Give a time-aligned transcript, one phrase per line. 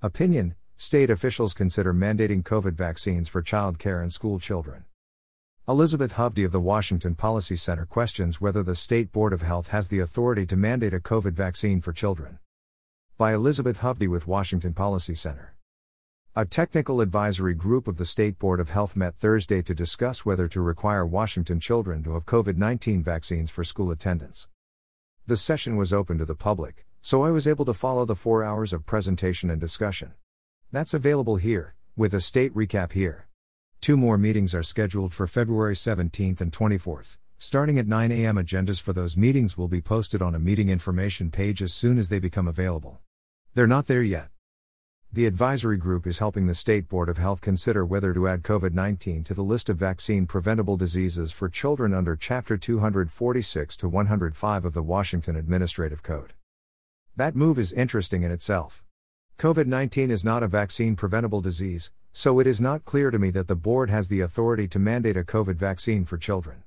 [0.00, 4.84] Opinion State officials consider mandating COVID vaccines for child care and school children.
[5.66, 9.88] Elizabeth Hovde of the Washington Policy Center questions whether the State Board of Health has
[9.88, 12.38] the authority to mandate a COVID vaccine for children.
[13.16, 15.56] By Elizabeth Hovde with Washington Policy Center.
[16.36, 20.46] A technical advisory group of the State Board of Health met Thursday to discuss whether
[20.46, 24.46] to require Washington children to have COVID 19 vaccines for school attendance.
[25.26, 28.44] The session was open to the public, so I was able to follow the four
[28.44, 30.14] hours of presentation and discussion.
[30.72, 33.28] That's available here, with a state recap here.
[33.80, 37.16] Two more meetings are scheduled for February 17th and 24th.
[37.38, 41.30] Starting at 9 a.m., agendas for those meetings will be posted on a meeting information
[41.30, 42.98] page as soon as they become available.
[43.54, 44.28] They're not there yet.
[45.12, 48.74] The advisory group is helping the State Board of Health consider whether to add COVID
[48.74, 54.64] 19 to the list of vaccine preventable diseases for children under Chapter 246 to 105
[54.64, 56.34] of the Washington Administrative Code.
[57.18, 58.84] That move is interesting in itself.
[59.40, 63.30] COVID 19 is not a vaccine preventable disease, so it is not clear to me
[63.30, 66.62] that the board has the authority to mandate a COVID vaccine for children.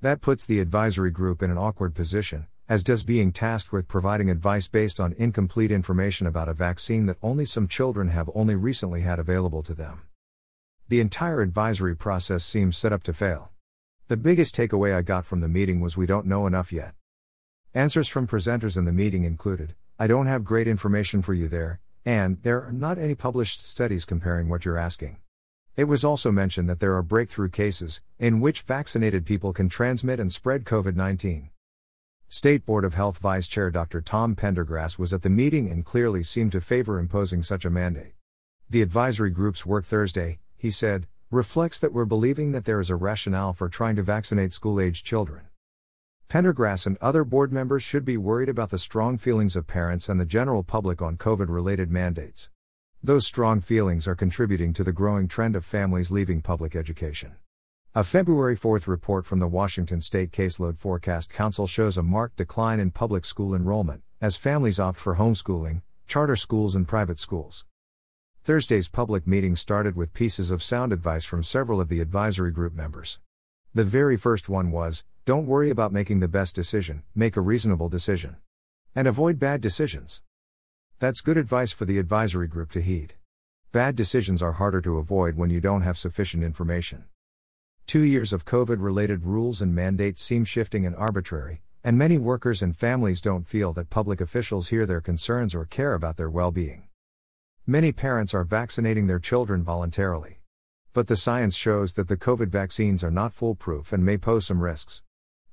[0.00, 4.30] That puts the advisory group in an awkward position, as does being tasked with providing
[4.30, 9.02] advice based on incomplete information about a vaccine that only some children have only recently
[9.02, 10.00] had available to them.
[10.88, 13.50] The entire advisory process seems set up to fail.
[14.08, 16.94] The biggest takeaway I got from the meeting was we don't know enough yet.
[17.74, 21.78] Answers from presenters in the meeting included I don't have great information for you there,
[22.06, 25.18] and there are not any published studies comparing what you're asking.
[25.76, 30.18] It was also mentioned that there are breakthrough cases, in which vaccinated people can transmit
[30.18, 31.50] and spread COVID 19.
[32.30, 34.00] State Board of Health Vice Chair Dr.
[34.00, 38.14] Tom Pendergrass was at the meeting and clearly seemed to favor imposing such a mandate.
[38.70, 42.96] The advisory group's work Thursday, he said, reflects that we're believing that there is a
[42.96, 45.49] rationale for trying to vaccinate school aged children.
[46.30, 50.20] Pendergrass and other board members should be worried about the strong feelings of parents and
[50.20, 52.50] the general public on COVID related mandates.
[53.02, 57.34] Those strong feelings are contributing to the growing trend of families leaving public education.
[57.96, 62.78] A February 4th report from the Washington State Caseload Forecast Council shows a marked decline
[62.78, 67.64] in public school enrollment, as families opt for homeschooling, charter schools, and private schools.
[68.44, 72.72] Thursday's public meeting started with pieces of sound advice from several of the advisory group
[72.72, 73.18] members.
[73.74, 77.88] The very first one was don't worry about making the best decision, make a reasonable
[77.88, 78.34] decision.
[78.96, 80.22] And avoid bad decisions.
[80.98, 83.14] That's good advice for the advisory group to heed.
[83.70, 87.04] Bad decisions are harder to avoid when you don't have sufficient information.
[87.86, 92.60] Two years of COVID related rules and mandates seem shifting and arbitrary, and many workers
[92.60, 96.50] and families don't feel that public officials hear their concerns or care about their well
[96.50, 96.88] being.
[97.68, 100.40] Many parents are vaccinating their children voluntarily.
[100.92, 104.60] But the science shows that the COVID vaccines are not foolproof and may pose some
[104.60, 105.04] risks.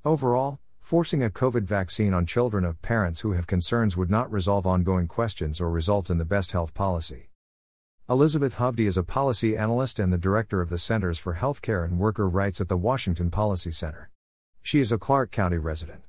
[0.07, 4.65] Overall, forcing a COVID vaccine on children of parents who have concerns would not resolve
[4.65, 7.27] ongoing questions or result in the best health policy.
[8.09, 11.99] Elizabeth Hovde is a policy analyst and the director of the Centers for Healthcare and
[11.99, 14.09] Worker Rights at the Washington Policy Center.
[14.61, 16.03] She is a Clark County resident.